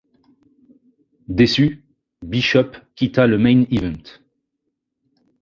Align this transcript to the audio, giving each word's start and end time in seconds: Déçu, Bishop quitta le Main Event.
Déçu, 1.27 1.83
Bishop 2.23 2.75
quitta 2.95 3.27
le 3.27 3.37
Main 3.37 3.65
Event. 3.69 4.19